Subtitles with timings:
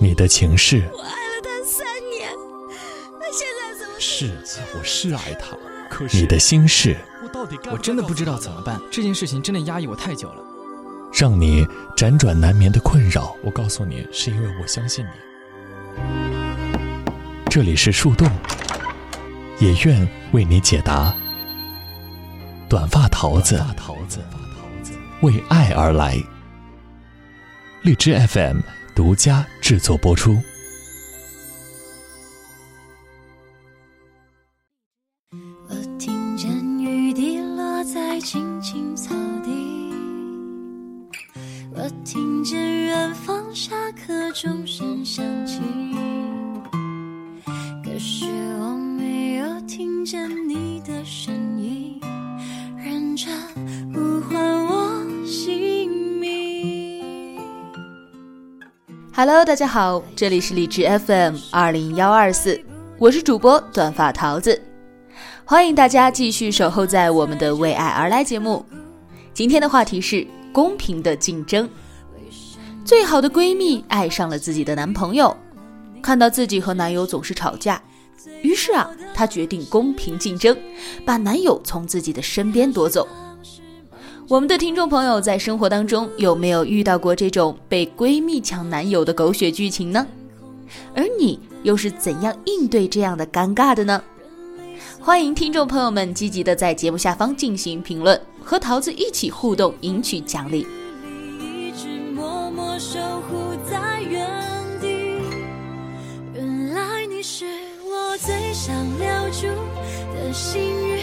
[0.00, 0.88] 你的情事。
[0.92, 2.30] 我爱了他三年，
[3.18, 3.94] 他现在怎么？
[3.98, 4.30] 是，
[4.78, 5.56] 我是爱他，
[5.88, 10.42] 可是你的心事，我到底该我真的不知道怎么办，这件事情真的压抑我太久了。
[11.12, 11.64] 让你
[11.96, 13.34] 辗转难眠的困扰。
[13.42, 15.10] 我告诉你，是因为我相信你。
[17.48, 18.28] 这里是树洞，
[19.58, 21.14] 也愿为你解答。
[22.68, 24.20] 短发桃子，桃子，
[25.22, 26.22] 为爱而来。
[27.82, 28.58] 荔枝 FM
[28.96, 30.42] 独家制作播出。
[59.18, 62.60] Hello，大家好，这里是荔枝 FM 二零幺二四，
[62.98, 64.60] 我是主播短发桃子，
[65.42, 68.62] 欢迎大家继续守候在我们的为爱而来节目。
[69.32, 71.66] 今天的话题是公平的竞争。
[72.84, 75.34] 最好的闺蜜爱上了自己的男朋友，
[76.02, 77.82] 看到自己和男友总是吵架，
[78.42, 80.54] 于是啊，她决定公平竞争，
[81.06, 83.08] 把男友从自己的身边夺走。
[84.28, 90.04] 我们的听众朋友在生活当中有没有遇到过这种被闺蜜抢男友的狗血剧情呢？
[90.96, 94.02] 而你又是怎样应对这样的尴尬的呢？
[95.00, 100.66] 欢迎听众朋友们积极的在节目下方进行评论，和桃子一起互动，赢取奖励。
[104.10, 104.26] 原。
[106.74, 107.44] 来你是
[107.84, 109.46] 我最想留住
[110.14, 110.98] 的幸运，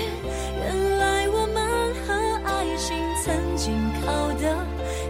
[3.23, 3.73] 曾经
[4.05, 4.53] 靠得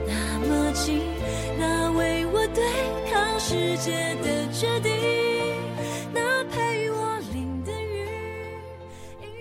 [0.05, 1.01] 那么近，
[1.57, 2.63] 那为我对
[3.11, 4.91] 抗世界的决定，
[6.13, 8.07] 那陪我淋的雨。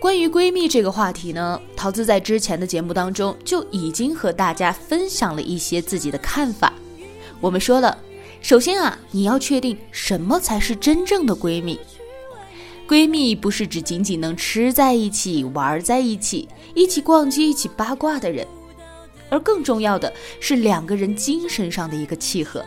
[0.00, 6.72] 关于闺蜜这个话题呢，桃子在之前的节目当中就已经和大家分享了一些自己的看法。
[7.42, 7.98] 我们说了，
[8.40, 11.78] 首先啊，你要确定什么才是真正的闺蜜。
[12.88, 18.46] 闺蜜不是指仅仅能吃在一起、玩在一起、一起逛街、一起八卦的人，
[19.32, 22.62] 而更重要的是两个人精神上的一个契合。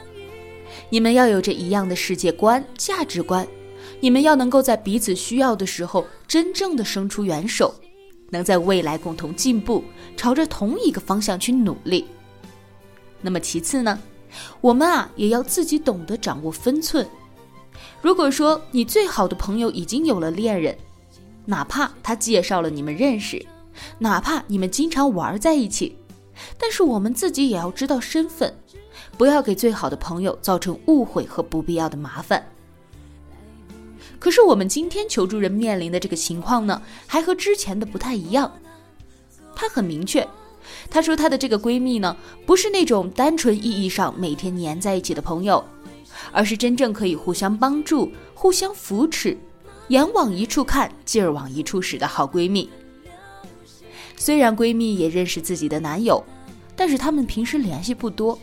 [0.89, 3.47] 你们要有着一样的世界观、价值观，
[3.99, 7.75] 你们要能够在彼此需要的时候真正的伸出援手，
[8.31, 9.83] 能在未来共同进步，
[10.17, 12.05] 朝着同一个方向去努力。
[13.21, 13.99] 那么其次呢，
[14.59, 17.07] 我们啊也要自己懂得掌握分寸。
[18.01, 20.75] 如果说你最好的朋友已经有了恋人，
[21.45, 23.45] 哪怕他介绍了你们认识，
[23.99, 25.95] 哪怕你们经常玩在一起，
[26.57, 28.53] 但是我们自己也要知道身份，
[29.17, 32.45] 不要给最好的朋友造成误会和不必要的麻烦。
[34.19, 38.51] 可是我们今天求助人面临的这个情况呢，还和之前的不太一样。
[39.55, 40.27] 她很明确，
[40.89, 45.63] 她说她的这个闺蜜呢，不是那种单纯意义上每天黏在一起的朋友，
[46.31, 49.37] 而是真正可以互相帮助、互相扶持，
[49.89, 52.69] 眼往一处看，劲儿往一处使的好闺蜜。
[54.17, 56.23] 虽然闺蜜也认识自己的男友，
[56.75, 58.39] 但是他们平时联系不多，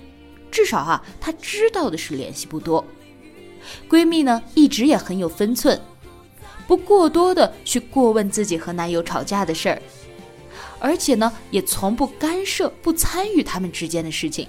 [0.50, 2.84] 至少啊，她知道的是联系不多。
[3.88, 5.80] 闺蜜呢，一直也很有分寸，
[6.66, 9.82] 不过多的去过问自己和男友吵架的事儿，
[10.78, 14.48] 而且呢，也从不干涉、不参与他们之间的事情。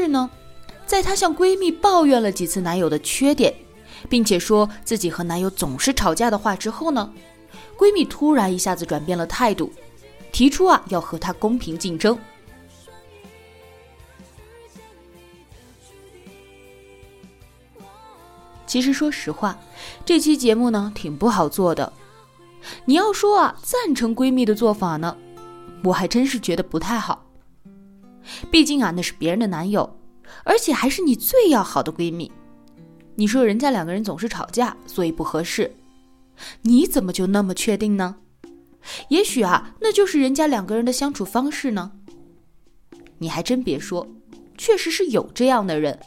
[0.00, 0.28] 是呢，
[0.84, 3.54] 在她向闺蜜抱怨了几次男友的缺点，
[4.08, 7.12] 并且说自己和男友总是吵架的话之后呢，
[7.78, 9.72] 闺蜜突然一下子转变了态度，
[10.32, 12.18] 提出啊要和她公平竞争。
[18.66, 19.56] 其实说实话，
[20.04, 21.92] 这期节目呢挺不好做的。
[22.84, 25.16] 你要说啊赞成闺蜜的做法呢，
[25.84, 27.24] 我还真是觉得不太好。
[28.50, 29.96] 毕竟啊，那是别人的男友，
[30.44, 32.30] 而且还是你最要好的闺蜜。
[33.16, 35.74] 你说人家两个人总是吵架，所以不合适，
[36.62, 38.16] 你怎么就那么确定呢？
[39.08, 41.92] 也许啊，那就是人家两个人的相处方式呢。
[43.18, 44.06] 你还真别说，
[44.58, 45.98] 确实是有这样的人。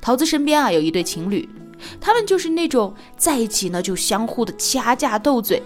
[0.00, 1.48] 桃子身边啊有一对情侣，
[2.00, 5.62] 他们就是那种在一起呢就相互的掐架斗嘴，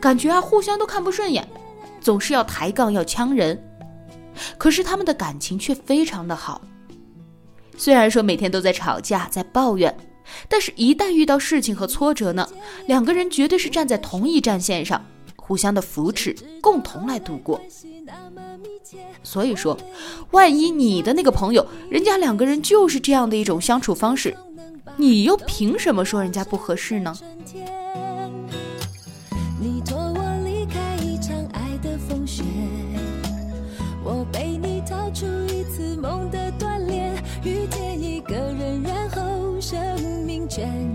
[0.00, 1.46] 感觉啊互相都看不顺眼，
[2.00, 3.62] 总是要抬杠要呛人，
[4.58, 6.60] 可是他们的感情却非常的好。
[7.76, 9.96] 虽然说每天都在吵架在抱怨，
[10.48, 12.48] 但是一旦遇到事情和挫折呢，
[12.86, 15.04] 两个人绝对是站在同一战线上，
[15.36, 17.60] 互相的扶持，共同来度过。
[19.22, 19.78] 所以说，
[20.32, 24.36] 万一你的那个朋友，人家两个人就是这样的一种相处方式，
[24.96, 27.16] 你又凭什么说人家不合适呢？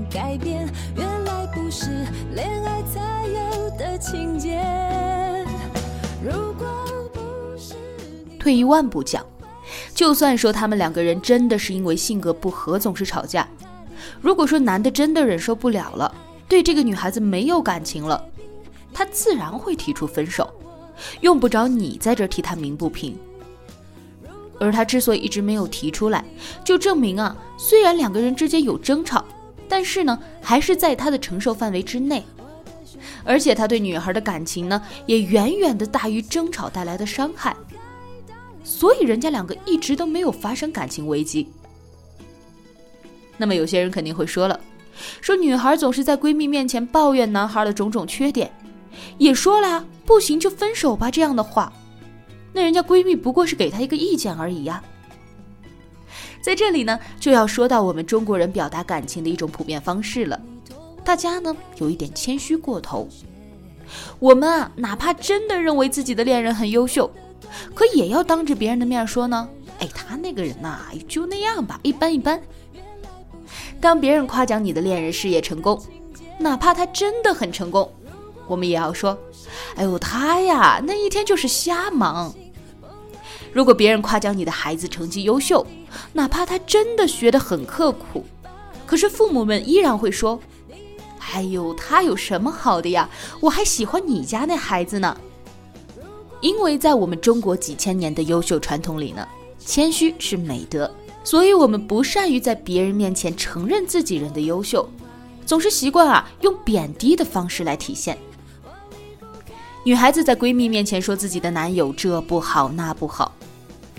[0.09, 0.67] 改变。
[0.95, 4.63] 原来不是恋爱才有的情节。
[6.23, 6.65] 如果
[7.13, 7.73] 不是
[8.39, 9.25] 退一万步讲，
[9.93, 13.47] 就算说他们两个人真的是因为性格不合总是吵架，
[14.21, 16.13] 如果说男的真的忍受不了了，
[16.47, 18.23] 对这个女孩子没有感情了，
[18.93, 20.51] 他自然会提出分手，
[21.21, 23.17] 用不着你在这替他鸣不平。
[24.57, 26.23] 而他之所以一直没有提出来，
[26.63, 29.25] 就证明啊，虽然两个人之间有争吵，
[29.67, 32.23] 但是呢，还是在他的承受范围之内。
[33.23, 37.55] 而且他对女孩的感情呢，也远远的大于争吵带来的伤害，
[38.63, 41.47] 所以人家两个一直都没有发生感情危机。
[43.37, 44.59] 那么有些人肯定会说了，
[45.21, 48.49] 说女孩总是在闺蜜面前抱怨男孩的种种缺点，
[49.17, 51.73] 也说了啊，不行就分手吧这样的话，
[52.53, 54.81] 那人家闺蜜不过是给她一个意见而已呀。
[56.45, 60.39] 在这里呢，就要说到我们中国人表达感情的一种普遍方式了。
[61.03, 63.09] 大家呢有一点谦虚过头。
[64.19, 67.09] 我们啊，哪怕真的认为自己的恋人很优秀，
[67.73, 69.49] 可也要当着别人的面说呢，
[69.79, 72.39] 哎，他那个人呐，就那样吧，一般一般。
[73.81, 75.81] 当别人夸奖你的恋人事业成功，
[76.37, 77.91] 哪怕他真的很成功，
[78.45, 79.17] 我们也要说，
[79.77, 82.31] 哎呦，他呀，那一天就是瞎忙。
[83.55, 85.65] 如果别人夸奖你的孩子成绩优秀，
[86.11, 88.25] 哪怕他真的学得很刻苦，
[88.85, 90.37] 可是父母们依然会说。
[91.31, 93.09] 哎呦，他有什么好的呀？
[93.39, 95.15] 我还喜欢你家那孩子呢。
[96.41, 99.25] 因为在我们中国几千年的优秀传统里呢，
[99.57, 100.93] 谦虚是美德，
[101.23, 104.87] 所以我们不善于在别人面前承认自己人的优秀，
[105.45, 108.17] 总是习惯啊用贬低的方式来体现。
[109.85, 113.33] 女孩子在闺蜜面前说自己的男友这不好那不好，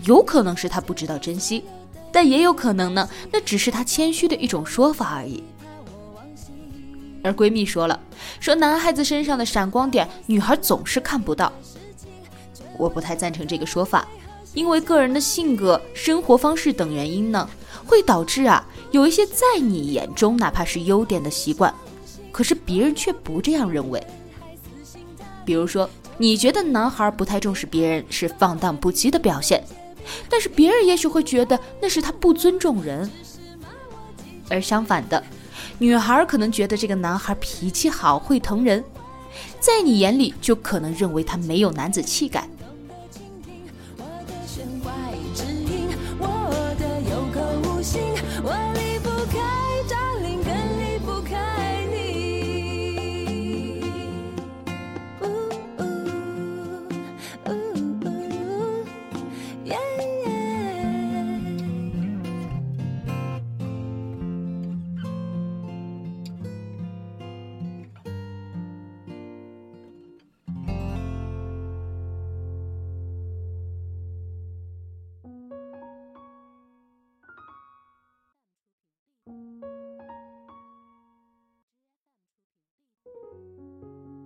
[0.06, 1.64] 有可能是她不知道珍惜，
[2.10, 5.44] 但也有可能呢，那只是她谦虚的一种说法而已。
[7.22, 8.00] 而闺蜜说了，
[8.38, 11.52] 说男孩子身上的闪光点，女孩总是看不到。
[12.78, 14.06] 我不太赞成这个说法，
[14.54, 17.48] 因为个人的性格、生活方式等原因呢，
[17.84, 21.74] 会导致啊有一些在你眼中哪怕是优点的习惯，
[22.30, 24.06] 可是别人却不这样认为。
[25.44, 25.88] 比如说，
[26.18, 29.64] 你觉得男孩不太重视别人是放荡不羁的表现，
[30.28, 33.10] 但是别人也许会觉得那是他不尊重人。
[34.48, 35.22] 而相反的。
[35.78, 38.82] 女孩可能觉得这个男孩脾气好，会疼人，
[39.60, 42.48] 在你眼里就可能认为他没有男子气概。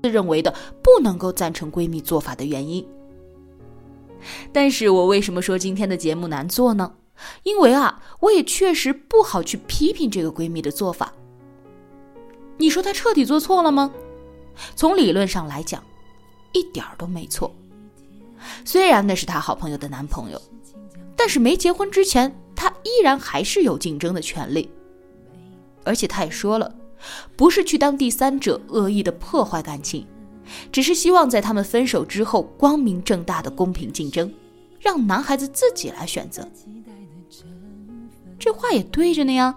[0.02, 2.87] 自认为的不能够赞成闺蜜做法的原因。
[4.52, 6.92] 但是我为什么说今天的节目难做呢？
[7.42, 11.12] 因为啊，我也确实不好去批评这个闺蜜的做法。
[12.57, 13.92] 你说她彻底做错了吗？
[14.76, 15.83] 从理论上来讲，
[16.52, 17.54] 一点儿都没错。
[18.64, 20.40] 虽然那是她好朋友的男朋友，
[21.16, 24.71] 但是没结婚之前，她依然还是有竞争的权利。
[25.85, 26.75] 而且她也说了。
[27.37, 30.07] 不是去当第三者，恶意的破坏感情，
[30.71, 34.33] 只是希望在他们分手之后，光明正大的公平竞争，
[34.78, 36.47] 让男孩子自己来选择。
[38.38, 39.54] 这话也对着呢呀，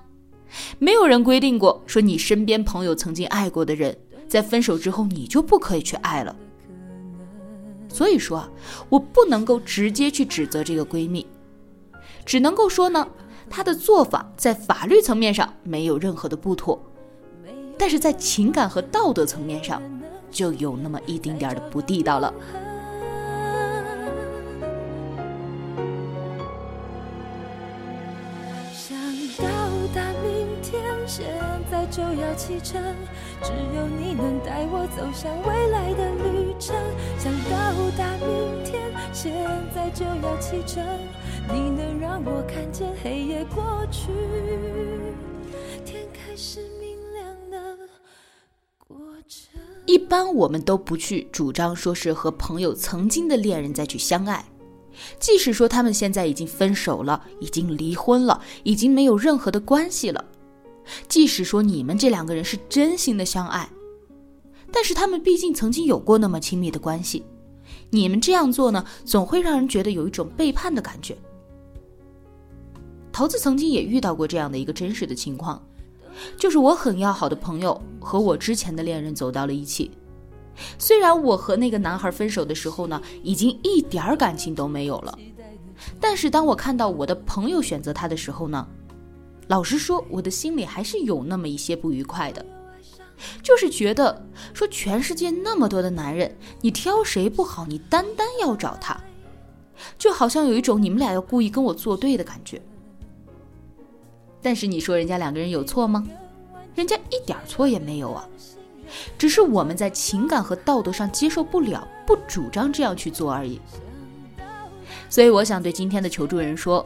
[0.77, 3.97] 没有人规定过说你身边朋友曾经爱过的人，
[4.27, 6.35] 在分手之后你就不可以去爱了。
[7.87, 8.49] 所以说啊，
[8.89, 11.25] 我不能够直接去指责这个闺蜜，
[12.25, 13.07] 只能够说呢，
[13.49, 16.81] 她的做法在法律层面上没有任何的不妥。
[17.83, 19.81] 但是在情感和道德层面上，
[20.31, 22.33] 就有那么一丁点儿的不地道了。
[31.05, 31.25] 现
[31.69, 32.81] 在就要启程，
[33.43, 36.73] 只有你能带我走向未来的旅程。
[37.19, 39.33] 想到达明天，现
[39.75, 40.81] 在就要启程，
[41.49, 44.09] 你能让我看见黑夜过去。
[49.85, 54.45] 一般我们都不去主张说是和朋友曾经的恋人再去相爱，
[55.19, 60.23] 即使说他们现在已经分手了，已经离婚了，已经没有任何的关系了，
[61.09, 63.69] 即使说你们这两个人是真心的相爱，
[64.71, 67.25] 但是他们毕竟曾经有过那么亲密的关系，
[67.89, 71.17] 你们这样做呢，总会让人觉得有一种背叛的感觉。
[73.11, 75.61] 桃子曾经也遇到过这样的一个真实的情况。
[76.37, 79.91] 就是我很要好的朋友和我之前的恋人走到了一起，
[80.77, 85.17] 虽然我和那个男孩分手的时候呢，已经一点儿感情都没有了，
[85.99, 88.67] 但是当我看到我的朋友选择他的时候呢，
[89.47, 92.45] 老实说，我的心里还是有那么一些不愉快的，
[93.41, 98.99] 就是觉得说全世界那么多的男人，你挑谁不好，你单单要找他，
[99.97, 102.61] 就好像有一种你们俩要故意跟我作对的感觉。
[104.43, 106.05] 但是你说人家两个人有错吗？
[106.75, 108.27] 人家一点错也没有啊，
[109.17, 113.61] 只是我们在情感和道德上接受不了，不主张这样去做而已。
[115.09, 116.85] 所以我想对今天的求助人说，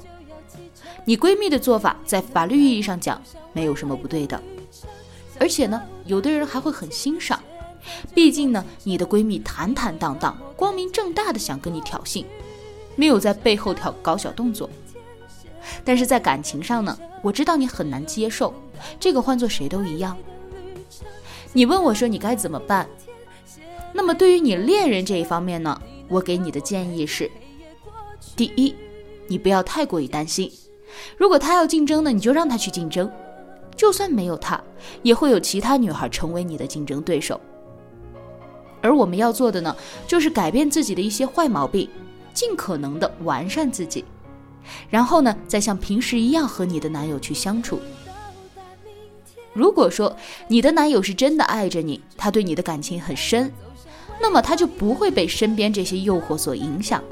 [1.05, 3.21] 你闺蜜的做法在法律意义上讲
[3.53, 4.41] 没有什么不对的，
[5.39, 7.41] 而且呢，有的人还会很欣赏，
[8.13, 12.25] 毕竟呢，你的闺蜜坦坦荡荡、光明正大的想跟你挑衅，
[12.97, 14.69] 没有在背后挑搞小动作。
[15.87, 18.53] 但是在感情上呢，我知道你很难接受，
[18.99, 20.17] 这个换做谁都一样。
[21.53, 22.85] 你问我说你该怎么办？
[23.93, 27.31] 那么对于你恋人这一方面呢，我给你的建议是：
[28.35, 28.75] 第一，
[29.27, 30.51] 你不要太过于担心，
[31.15, 33.09] 如果他要竞争呢，你就让他去竞争，
[33.73, 34.61] 就算没有他，
[35.03, 37.39] 也会有其他女孩成为你的竞争对手。
[38.81, 39.73] 而我们要做的呢，
[40.05, 41.89] 就是改变自己的一些坏毛病，
[42.33, 44.03] 尽可能的完善自己。
[44.89, 47.79] 然后呢，再像平时一样和你的男友去相处。
[49.53, 50.15] 如果说
[50.47, 53.51] 你的男友是真的爱着你，他对你的感情很深，
[54.21, 57.03] 那么他就不会被身边这些诱惑所影响。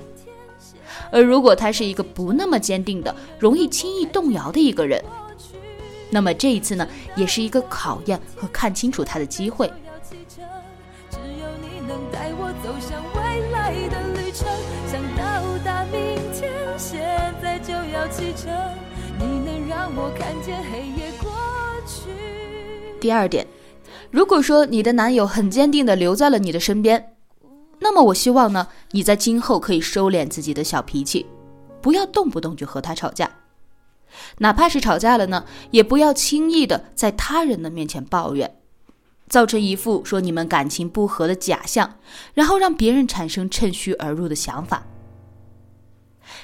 [1.11, 5.03] 而如果他是一个不那么坚定的、容易轻易动摇的一个人，
[6.09, 9.71] 那么这一次呢，也是一个考验和看清楚他的机会。
[12.65, 14.47] 走向未来的旅程，
[14.91, 15.99] 想到达明
[16.33, 16.99] 天，现
[17.39, 18.51] 在就要启程。
[19.19, 21.29] 你能让我看见黑夜过
[21.85, 22.09] 去。
[22.99, 23.45] 第二点，
[24.09, 27.13] 如果说你的男友很坚定的留在了你的身边，
[27.77, 31.23] 那么我希望呢，你在今后可以收敛自己的小脾气，
[31.83, 33.29] 不要动不动就和他吵架，
[34.39, 38.55] 哪怕是吵架了呢，也不要轻易的在他人的面前抱怨。
[39.35, 41.99] 造成一副说你们感情不和的假象，
[42.33, 44.87] 然后让别人产生趁虚而入的想法。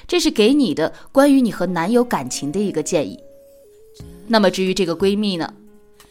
[0.06, 3.18] 这是给你的关于你和男友感情的一个建议。
[4.26, 5.54] 那么至于这个闺蜜呢，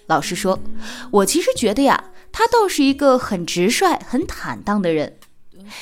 [0.08, 0.58] 老实说，
[1.12, 5.20] 我其实觉得呀，她倒是一个很直率、很坦荡的人。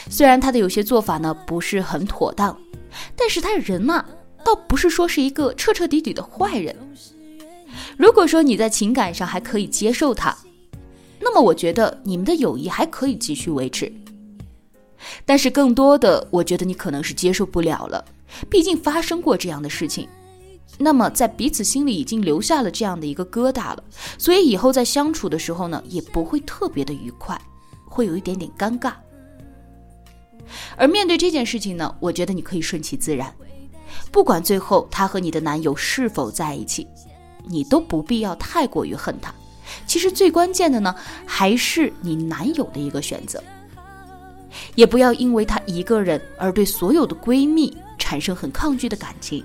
[0.10, 2.60] 虽然她的有些做法呢不是很妥当，
[3.16, 4.04] 但是她人嘛，
[4.44, 6.76] 倒不是说是一个彻彻底底的坏人。
[7.96, 10.36] 如果说你在情感上还可以接受她，
[11.20, 13.92] 那么我觉得你们的友谊还可以继续维持，
[15.26, 18.04] 但是更多的，我觉得你可能是接受不了了。
[18.50, 20.08] 毕竟发生过这样的事情，
[20.78, 23.84] 那么在彼此心里已经留下了这样的一个疙瘩了，
[24.18, 27.40] 所以以后在相处的时候呢，也不会特别的愉快，
[27.86, 28.94] 会有一点点尴尬。
[30.78, 33.34] 而面对这件事情呢，我觉得你可以顺其自然，
[34.12, 36.88] 不管最后他和你的男友是否在一起，
[37.46, 39.34] 你都不必要太过于恨他。
[39.90, 40.94] 其实最关键的呢，
[41.26, 43.44] 还是你男友的一个选择，
[44.76, 49.44] 也不要因为他一个人而对所有的闺蜜产生很抗拒的感情。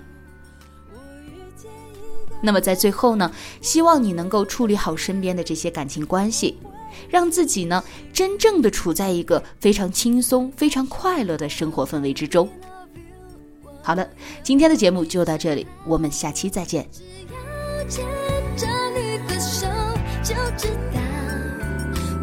[2.43, 3.33] 那么在最后呢，
[3.63, 6.59] 希望你能够处理好身边的这些感情关系，
[7.09, 7.83] 让自己呢
[8.13, 12.47] 真正的处在一个非常轻松、非常快乐的生活氛围之中。
[13.81, 14.07] 好的，
[14.43, 16.87] 今天的节目就到这里，我们下期再见。
[20.25, 21.01] 就知道，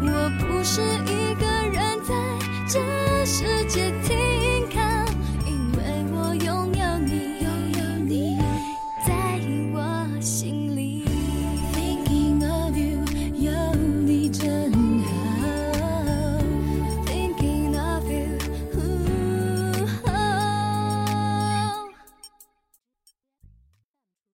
[0.00, 2.12] 我不是一个人在
[2.68, 3.81] 这世界。